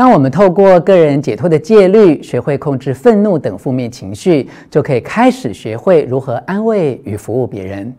[0.00, 7.94] 当我们透过个人解脱的戒律，学会控制愤怒等负面情绪，就可以开始学会如何安慰与服务别人。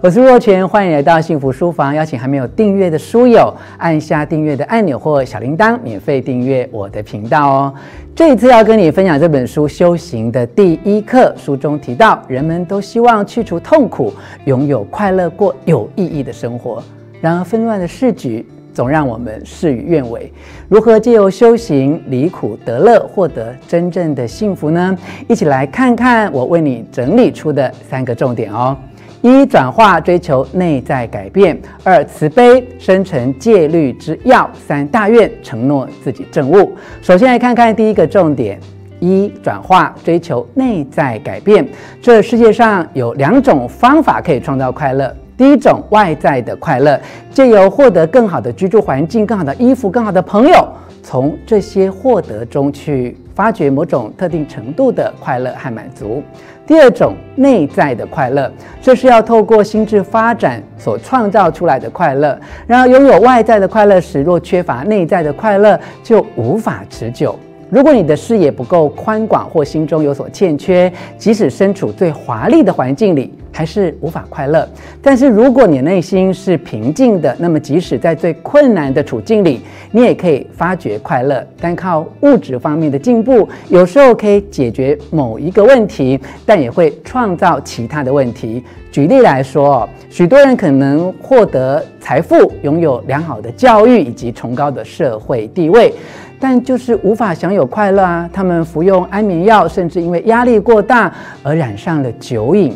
[0.00, 1.92] 我是若泉，欢迎来到幸福书房。
[1.92, 7.74] 邀请还没有订阅的书友按下订阅的按钮或小铃铛，免费订阅我的频道哦。
[8.14, 14.12] 这一次要跟你分享这本书《修行的第一课》，书中提到，人们都希望去除痛苦，
[14.44, 16.80] 拥有快乐，过有意义的生活。
[17.20, 20.32] 然而，纷乱的世局总让我们事与愿违。
[20.68, 24.96] 如何借由修行离苦得乐，获得真正的幸福呢？
[25.26, 28.76] 一起来看看我为你整理出的三个重点哦。
[29.20, 36.72] 一、转化追求内在改变；二、慈悲生成戒律之要；三、大愿承诺自己正悟。
[37.02, 38.60] 首先来看看第一个重点：
[39.00, 41.66] 一、转化追求内在改变。
[42.00, 45.12] 这世界上有两种方法可以创造快乐。
[45.36, 47.00] 第一种外在的快乐，
[47.32, 50.68] 借由获得更好的居住环境、更好的衣服、更好的朋友，
[51.02, 56.20] 从这些获得中去发掘某种特定程度的快乐和满足。
[56.66, 58.50] 第二种内在的快乐，
[58.82, 62.36] 这是要透过心智发展所创造出来的快乐。
[62.66, 67.38] 然而，拥有外在的快乐时，若缺乏内在的快乐，就无法持久。
[67.70, 74.68] 如果你的视野不够宽广，或心中有所欠缺，即使身处最华丽的环境里，还是无法快乐。
[75.02, 81.44] 但是，如果你内心是平静的，那么即使在最困难的处境里，你也可以发掘快乐。
[81.60, 88.62] 单靠物质方面的进步，有时候可以解决某一个问题，但也会创造其他的问题。
[88.92, 95.92] 举例来说，许多人可能获得财富，拥有良好的教育以及崇高的社会地位。
[96.38, 98.30] 但就是无法享有快乐啊！
[98.32, 101.12] 他们服用安眠药，甚至因为压力过大
[101.42, 102.72] 而染上了酒瘾。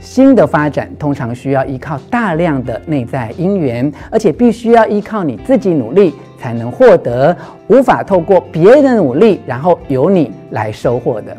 [0.00, 7.36] 新的发展通常需要依靠大量的内在因缘，而且必须要依靠你自己努力才能获得，
[7.68, 11.36] 无法透过别人的努力，然后由你来收获的。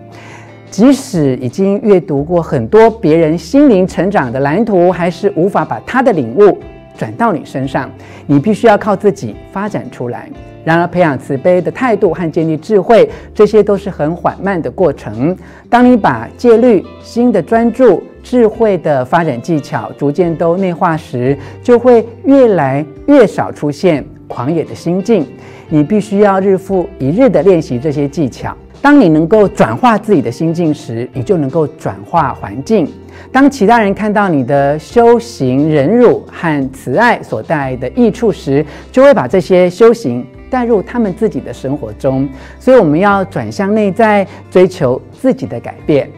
[0.70, 6.58] 即使已经阅读过很多别人心灵成长的蓝图，还是无法把他的领悟
[6.96, 7.90] 转到你身上。
[8.28, 10.30] 你必须要靠自己发展出来。
[10.64, 15.36] 然而，培养慈悲的态度和建立智慧，这些都是很缓慢的过程。
[15.70, 25.26] 当你把戒律、心的专注、智慧的发展技巧逐渐都内化时，就会越来越少出现狂野的心境。
[25.70, 28.56] 你必须要日复一日地练习这些技巧。
[28.82, 32.88] 当你能够转化自己的心境时，你就能够转化环境。
[33.32, 40.26] 当其他人看到你的修行、忍辱和慈爱所带来的益处时，就会把这些修行。
[40.50, 42.28] 带入他们自己的生活中，
[42.60, 46.10] 所以我们要转向内在，追求自己的改变。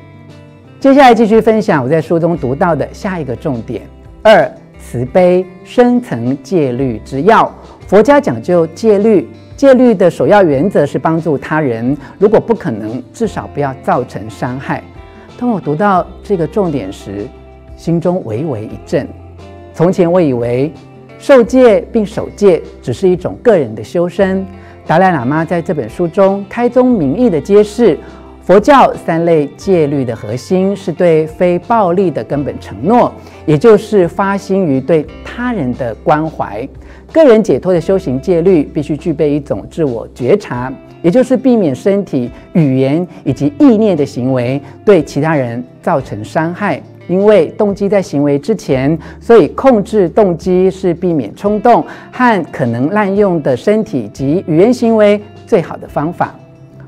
[0.84, 3.84] 接下来继续分享我在书中读到的下一个重点：
[4.22, 7.50] 二、慈悲深层戒律之要。
[7.88, 14.84] 佛家讲究戒律，戒律的首要原则是帮助他人，如果不可能，至少不要造成伤害。
[15.40, 17.26] 当我读到这个重点时，
[17.78, 19.08] 心中微微一震。
[19.74, 20.70] 从前我以为。
[21.20, 24.46] 受戒并守戒只是一种个人的修身。
[24.86, 27.98] 达赖喇嘛在这本书中开宗明义地揭示，
[28.44, 33.10] 佛教三类戒律的核心是对非暴力的根本承诺，
[33.46, 36.68] 也就是发心于对他人的关怀。
[37.14, 40.70] 个人解脱的修行戒律必须具备一种自我觉察，
[41.02, 46.82] 也就是避免身体、语言以及意念的行为对其他人造成伤害。
[47.08, 56.36] 因为动机在行为之前，所以控制动机是避免冲动和可能滥用的身体及语言行为最好的方法。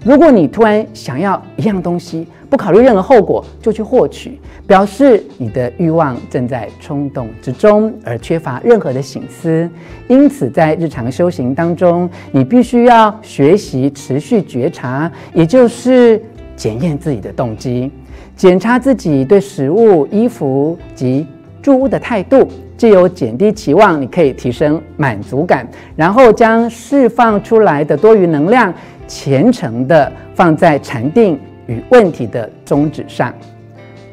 [0.06, 9.68] 如果你突然想要一样东西，不考虑任何后果就去获取，表示你的欲望正在冲动之中，而缺乏任何的省思。
[10.08, 16.22] 因此，在日常修行当中，你必须要学习持续觉察，也就是
[16.56, 17.92] 检验自己的动机。
[18.36, 21.26] 检查自己对食物、衣服及
[21.66, 28.72] 住屋的态度，既有减低期望，你可以提升满足感，然后将释放出来的多余能量
[29.08, 33.34] 虔诚地放在禅定与问题的宗旨上。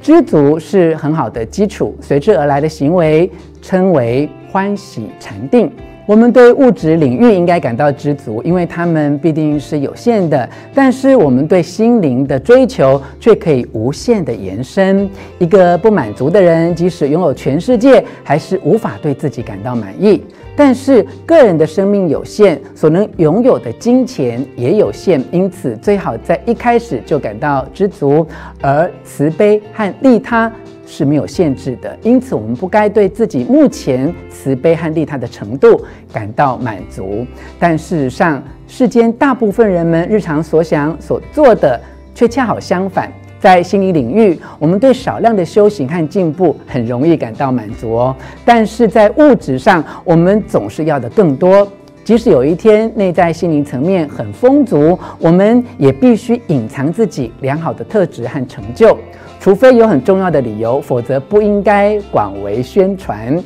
[0.00, 5.70] 知足是很好的基础，随之而来的行为称为欢喜禅定。
[6.04, 15.08] 我们对物质领域应该感到知足，因为它们必定是有限的；但是我们对心灵的追求却可以无限的延伸。
[15.38, 20.22] 一个不满足的人，即使拥有全世界，还是无法对自己感到满意。
[20.56, 28.26] 但是个人的生命有限，所能拥有的金钱也有限，因此最好在一开始就感到知足，
[28.60, 30.52] 而慈悲和利他。
[30.94, 37.26] 是没有限制的，因此我们不该对自己目前慈悲和利他的程度感到满足。
[37.58, 41.80] 但事实上，世间大部分人们日常所想所做的，
[42.14, 43.10] 却恰好相反。
[43.40, 51.66] 在心理领域，我们对少量的修行和进步很容易感到满足哦，但是在物质上，我们总是要的更多。
[52.04, 58.98] 即使有一天内在心灵层面很丰足，我们也必须隐藏自己良好的特质和成就，
[59.42, 63.36] 除非有很重要的理由，否则不应该广为宣传。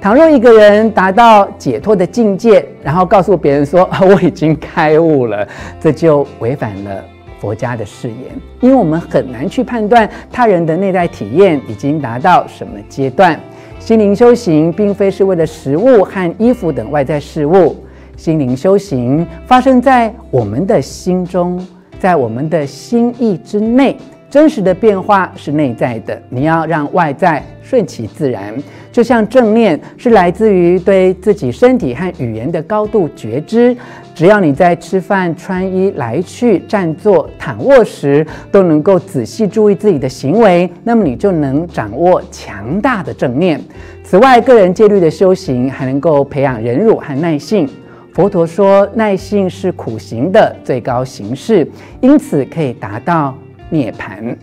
[0.00, 5.46] 倘若一个人达到解脱的境界，然后告诉别人说 我已经开悟了，
[5.78, 7.00] 这就违反了
[7.38, 8.18] 佛家的誓言，
[8.60, 13.38] 因为我们很难去判断他人的内在体验已经达到什么阶段。
[13.78, 17.76] 心灵修行并非是为了食物和衣服等外在事物。
[18.16, 21.64] 心灵修行发生在我们的心中，
[22.00, 23.96] 在我们的心意之内。
[24.28, 28.52] 真实的变化是内在的，你要让外在顺其自然。
[28.90, 33.76] 就像正念是来自于对自己身体和语言的高度觉知。
[34.14, 43.60] 只要你在吃饭、穿衣、来去、站坐、躺卧时都能够仔细注意自己的行为，那么你就能掌握强大的正念。
[44.02, 47.68] 此外，个人戒律的修行还能够培养忍辱和耐性。
[48.14, 51.70] 佛陀说，耐性是苦行的最高形式，
[52.00, 53.36] 因此可以达到
[53.70, 54.34] 涅槃。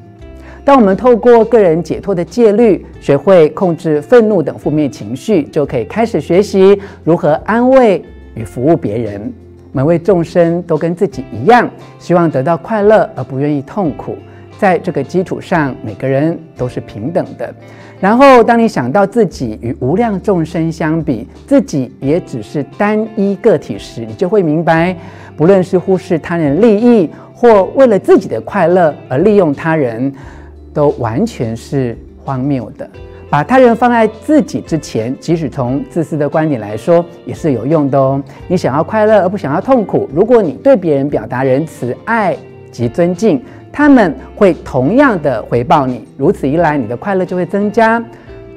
[0.66, 8.04] 当我们透过个人解脱的戒律，学会控制愤怒等负面情绪，就可以开始学习如何安慰
[8.34, 9.34] 与服务别人。
[9.74, 14.16] 每位众生都跟自己一样，希望得到快乐而不愿意痛苦。
[14.58, 17.54] 在这个基础上，每个人都是平等的。
[18.00, 24.96] 然后，当你想到自己与无量众生相比，自己也只是单一个体时，你就会明白，
[25.36, 27.10] 不论是忽视他人利益，
[27.44, 30.10] 或为了自己的快乐而利用他人，
[30.74, 32.90] 都完全是荒谬的。
[33.30, 38.24] 把他人放在自己之前，即使从自私的观点来说，也是有用的哦。
[38.48, 42.34] 你想要快乐而不想要痛苦，如果你对别人表达仁慈、爱
[42.72, 43.44] 及尊敬。
[43.74, 48.02] 他们会同样的回报你，如此一来，你的快乐就会增加。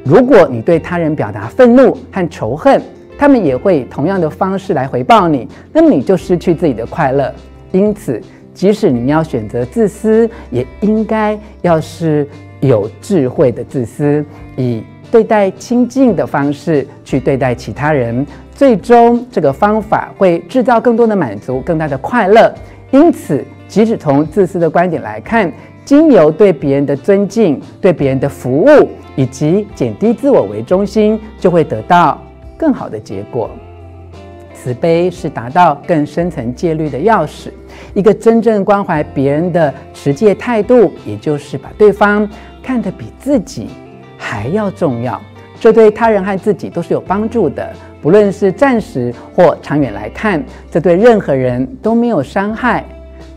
[0.05, 2.81] 如果你对他人表达愤怒和仇恨，
[3.17, 7.33] 他们也会以同样的方式来回报你，那么你就失去自己的快乐。
[7.73, 8.21] 因此，
[8.57, 12.27] 即使你要选择自私，也应该要是
[12.61, 14.25] 有智慧的自私，
[14.57, 18.27] 以对待亲近的方式去对待其他人。
[18.55, 22.51] 最终，这个方法会制造更多的满足，更大的快乐。
[22.91, 23.45] 因此。
[23.69, 25.53] 即使从自私的观点来看，
[25.85, 32.23] 经由对别人的尊敬、对别人的服务，以及减低自我为中心，就会得到
[32.57, 33.51] 更好的结果。
[34.55, 37.49] 慈悲是达到更深层戒律的钥匙。
[37.95, 42.29] 一个真正关怀别人的持戒态度，也就是把对方
[42.63, 43.69] 看得比自己
[44.19, 45.21] 还要重要，
[45.59, 47.73] 这对他人和自己都是有帮助的。
[48.03, 52.85] 不论是暂时或长远来看，这对任何人都没有伤害。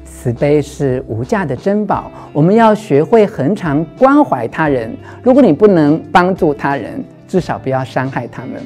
[0.04, 4.94] 慈悲是无价的珍宝，我们要学会恒常关怀他人。
[5.24, 8.62] 如果你不能帮助他人，至少不要伤害他们。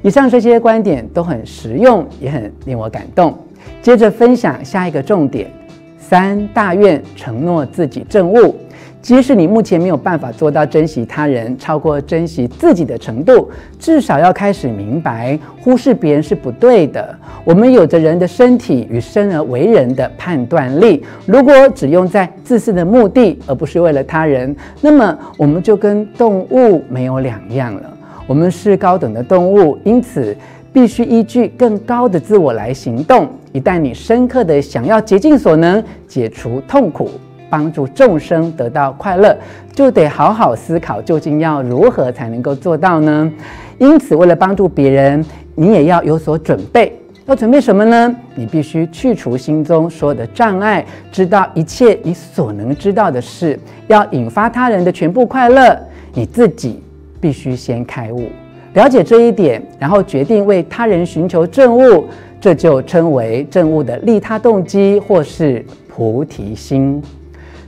[0.00, 3.36] 以上这些观点都很实用，也很令我感动。
[3.82, 5.50] 接着分享下一个重点：
[5.98, 8.54] 三大愿承诺自己正悟。
[9.00, 17.12] 即使你目前没有办法做到珍惜他人超过珍惜自己的程度，至少要开始明白，忽视别人是不对的。
[17.42, 27.82] 我们有着人的身体与生而为人的判断力，如果只用在自私的目的，而不是为了他人，那么我们就跟动物没有两样了。
[28.28, 30.36] 我们是高等的动物，因此
[30.72, 33.28] 必须依据更高的自我来行动。
[33.52, 37.10] 一旦你深刻的想要竭尽所能解除痛苦，
[37.50, 39.36] 帮助众生得到快乐，
[39.72, 43.30] 就得好好思考，究竟要如何才能够做到呢？
[43.78, 45.24] 因此，为了帮助别人，
[45.54, 46.98] 你也要有所准备。
[47.26, 48.12] 要准备什么呢？
[48.34, 53.58] 你必须去除心中所有的障碍，知道一切你所能知道的事。
[53.86, 55.78] 要引发他人的全部快乐，
[56.14, 56.82] 你自己
[57.20, 58.28] 必须先开悟，
[58.74, 62.06] 了解这一点，然后决定为他人寻求证悟，
[62.40, 67.02] 这就称为证悟的利他动机，或是菩提心。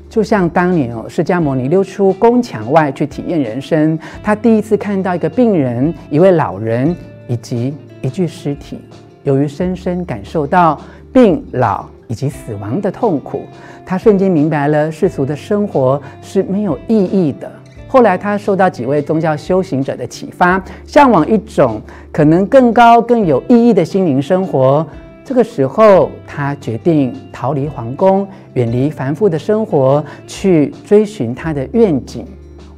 [0.08, 6.94] 就像当年哦，释迦牟尼溜出宫墙外去体验人生，他第一次看到一个病人、一位老人
[7.28, 8.78] 以及一具尸体。
[9.24, 10.80] 由于深深感受到
[11.12, 13.42] 病老以及死亡的痛苦，
[13.84, 17.50] 他瞬间明白了世俗的生活是没有意义的。
[17.94, 24.84] 后来，他受到几位宗教修行者的启发，向往一种可能更高、更有意义的心灵生活。
[25.24, 32.26] 这个时候，他决定逃离皇宫，远离繁复的生活，去追寻他的愿景。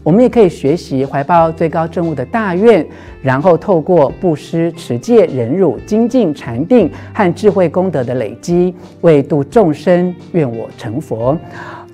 [0.03, 2.87] 我们也可以学习怀抱最高正悟的大愿，
[3.23, 11.35] 然后透过布施、持戒、忍辱、精进、禅定和智慧功德的累积，为度众生，愿我成佛。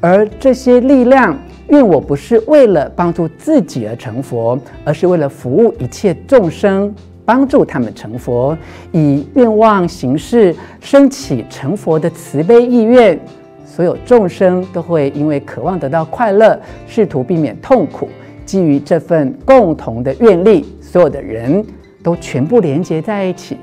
[0.02, 6.92] 而这些力量，愿我不是为了帮助自己而成佛，而是为了服务一切众生，
[7.24, 8.58] 帮助他们成佛，
[8.90, 13.16] 以愿望形式，升起成佛的慈悲意愿。
[13.64, 18.08] 所有众生都会因为渴望得到快乐，试图避免痛苦。
[18.44, 21.64] 基于这份共同的愿力，所有的人
[22.02, 23.56] 都全部连结在一起。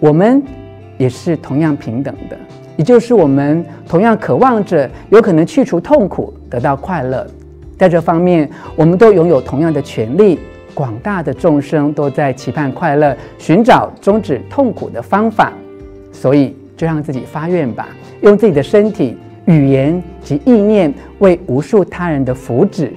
[0.00, 0.42] 我们
[0.98, 2.36] 也是同样平等的，
[2.76, 7.26] 也就是我们同样渴望着有可能去除痛苦，得到快乐。
[7.78, 10.38] 在这方面，我们都拥有同样的权利。
[10.74, 15.52] 广大的众生都在期盼快乐，寻找终止痛苦的方法。
[16.12, 17.88] 所以，就让自己发愿吧。
[18.22, 22.88] 用自己的身体、语言及意念，为无数他人的福祉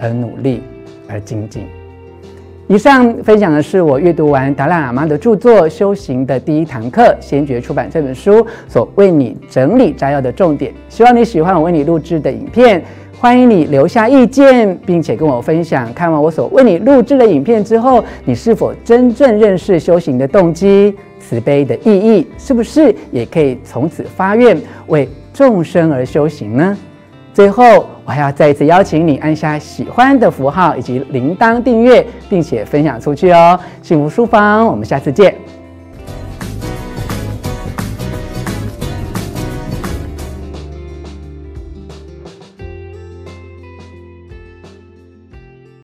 [0.00, 0.62] 而努力
[1.08, 1.66] 而精进。
[2.68, 10.74] 以上分享的是我阅读完达赖喇嘛的著作《修行的第一堂课》，先觉出版这本书所为你整理摘要的重点。
[10.88, 12.82] 希望你喜欢我为你录制的影片，
[13.20, 15.94] 欢迎你留下意见，并且跟我分享。
[15.94, 20.92] 看完我所为你录制的影片之后，你是否真正认识修行的动机？
[21.20, 24.56] 慈悲的意义是不是也可以从此发愿
[24.88, 26.76] 为众生而修行呢？
[27.36, 33.60] 最后，我还要再一次邀请你按下喜欢的符号以及铃铛订阅，并且分享出去哦。
[33.82, 35.34] 幸福书房，我们下次见。